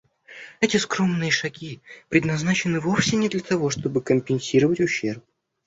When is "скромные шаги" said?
0.77-1.79